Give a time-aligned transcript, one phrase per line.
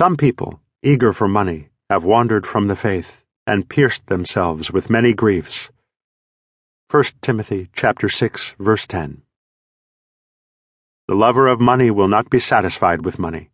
[0.00, 5.12] Some people, eager for money, have wandered from the faith and pierced themselves with many
[5.12, 5.68] griefs.
[6.90, 9.20] 1 Timothy chapter 6 verse 10.
[11.06, 13.50] The lover of money will not be satisfied with money,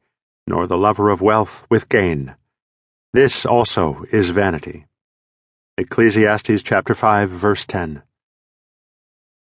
[0.47, 2.37] nor the lover of wealth with gain.
[3.13, 4.87] This also is vanity.
[5.77, 8.05] Ecclesiastes chapter 5 verse 10.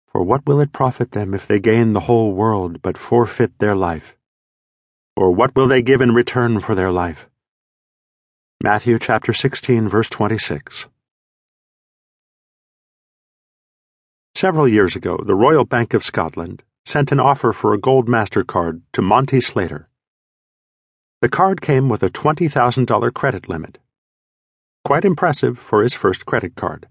[0.05, 3.75] For what will it profit them if they gain the whole world but forfeit their
[3.75, 4.15] life?
[5.15, 7.27] Or what will they give in return for their life?
[8.63, 10.87] Matthew chapter 16 verse 26.
[14.35, 18.81] Several years ago, the Royal Bank of Scotland sent an offer for a gold MasterCard
[18.93, 19.87] to Monty Slater.
[21.21, 23.77] The card came with a $20,000 credit limit.
[24.83, 26.87] Quite impressive for his first credit card,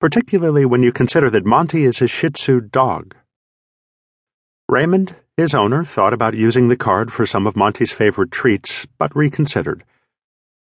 [0.00, 3.14] particularly when you consider that Monty is his Shih Tzu dog.
[4.68, 9.14] Raymond, his owner, thought about using the card for some of Monty's favorite treats, but
[9.16, 9.84] reconsidered,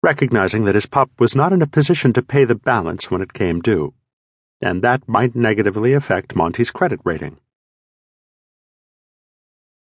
[0.03, 3.33] recognizing that his pup was not in a position to pay the balance when it
[3.33, 3.95] came due,
[4.61, 7.39] and that might negatively affect Monty's credit rating.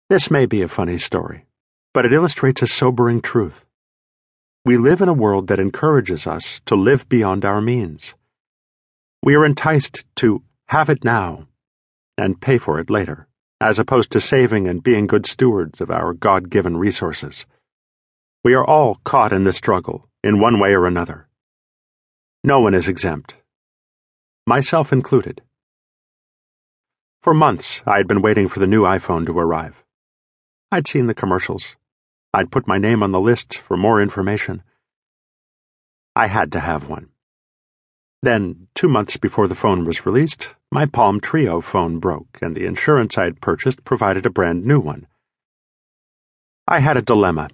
[0.09, 1.47] This may be a funny story,
[1.93, 3.65] but it illustrates a sobering truth.
[4.65, 8.15] We live in a world that encourages us to live beyond our means.
[9.23, 11.47] We are enticed to have it now
[12.17, 13.27] and pay for it later,
[13.61, 17.47] as opposed to saving and being good stewards of our God given resources.
[18.43, 21.29] We are all caught in the struggle, in one way or another.
[22.43, 23.37] No one is exempt,
[24.47, 25.43] myself included.
[27.23, 29.85] For months, I had been waiting for the new iPhone to arrive.
[30.73, 31.77] I'd seen the commercials.
[32.33, 34.63] I'd put my name on the list for more information.
[36.17, 37.11] I had to have one.
[38.23, 42.67] Then, two months before the phone was released, my Palm Treo phone broke, and the
[42.67, 45.07] insurance I had purchased provided a brand new one.
[46.67, 47.49] I had a dilemma.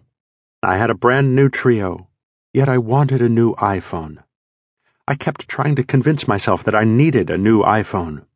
[0.62, 2.06] I had a brand new Treo,
[2.52, 4.22] yet I wanted a new iPhone.
[5.08, 8.26] I kept trying to convince myself that I needed a new iPhone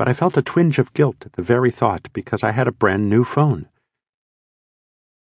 [0.00, 2.72] but I felt a twinge of guilt at the very thought because I had a
[2.72, 3.68] brand new phone.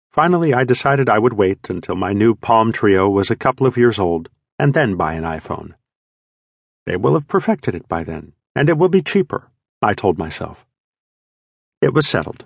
[0.10, 3.76] Finally, I decided I would wait until my new Palm Treo was a couple of
[3.76, 5.74] years old and then buy an iPhone.
[6.86, 9.50] They will have perfected it by then, and it will be cheaper,
[9.82, 10.66] I told myself.
[11.82, 12.44] It was settled.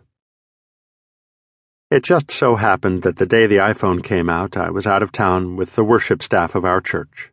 [1.89, 5.11] It just so happened that the day the iPhone came out, I was out of
[5.11, 7.31] town with the worship staff of our church.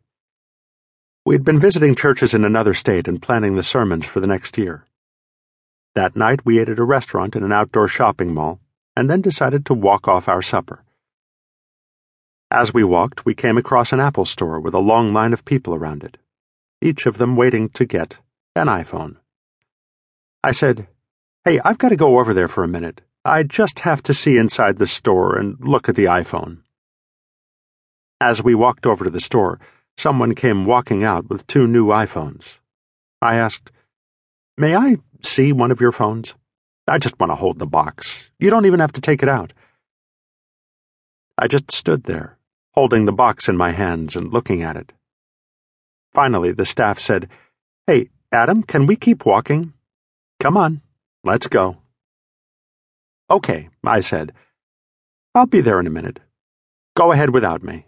[1.23, 4.87] We'd been visiting churches in another state and planning the sermons for the next year.
[5.93, 8.61] That night we ate at a restaurant in an outdoor shopping mall
[8.97, 10.83] and then decided to walk off our supper.
[12.49, 15.75] As we walked, we came across an Apple store with a long line of people
[15.75, 16.17] around it,
[16.81, 18.17] each of them waiting to get
[18.55, 19.17] an iPhone.
[20.43, 20.87] I said,
[21.45, 23.01] Hey, I've got to go over there for a minute.
[23.23, 26.59] I just have to see inside the store and look at the iPhone.
[28.19, 29.59] As we walked over to the store,
[29.97, 32.59] someone came walking out with two new iPhones.
[33.21, 33.71] I asked,
[34.57, 36.35] May I see one of your phones?
[36.87, 38.29] I just want to hold the box.
[38.39, 39.53] You don't even have to take it out.
[41.37, 42.37] I just stood there,
[42.73, 44.91] holding the box in my hands and looking at it.
[46.13, 47.29] Finally, the staff said,
[47.87, 49.73] Hey, Adam, can we keep walking?
[50.39, 50.81] Come on,
[51.23, 51.77] let's go.
[53.29, 54.33] Okay, I said.
[55.35, 56.19] I'll be there in a minute.
[56.95, 57.85] Go ahead without me.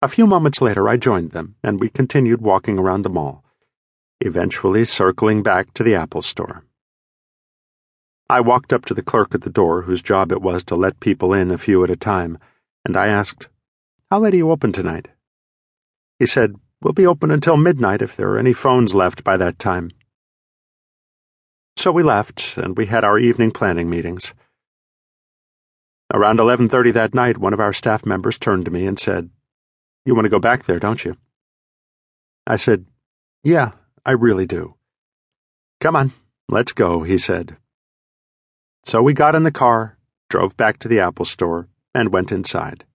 [0.00, 3.44] A few moments later, I joined them, and we continued walking around the mall
[4.20, 6.64] eventually circling back to the Apple store.
[8.28, 11.00] I walked up to the clerk at the door, whose job it was to let
[11.00, 12.38] people in a few at a time,
[12.84, 13.48] and I asked,
[14.10, 15.08] How late are you open tonight?
[16.18, 19.58] He said, We'll be open until midnight if there are any phones left by that
[19.58, 19.90] time.
[21.76, 24.34] So we left, and we had our evening planning meetings.
[26.12, 29.30] Around 11:30 that night, one of our staff members turned to me and said,
[30.04, 31.16] "You want to go back there, don't you?"
[32.46, 32.86] I said,
[33.44, 33.72] "Yeah,
[34.06, 34.74] I really do.
[35.80, 36.12] Come on,
[36.48, 37.58] let's go, he said.
[38.84, 39.98] So we got in the car,
[40.30, 42.86] drove back to the Apple store, and went inside.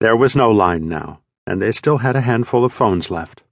[0.00, 3.42] There was no line now, and they still had a handful of phones left.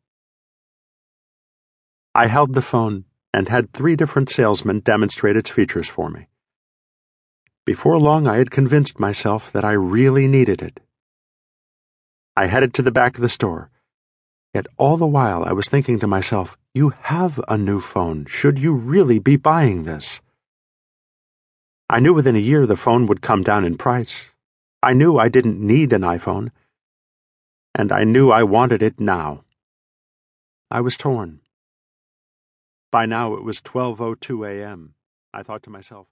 [2.15, 6.29] I held the phone and had three different salesmen demonstrate its features for me.
[7.65, 10.81] Before long, I had convinced myself that I really needed it.
[12.37, 13.71] I headed to the back of the store
[14.55, 18.27] Yet all the while I was thinking to myself, you have a new phone.
[18.27, 20.21] Should you really be buying this?
[21.89, 24.27] I knew within a year the phone would come down in price.
[24.83, 26.51] I knew I didn't need an iPhone.
[27.75, 29.45] And I knew I wanted it now.
[30.71, 31.41] I was torn.
[32.91, 34.95] By now it was 12:02 a.m.
[35.33, 36.09] I thought to myself,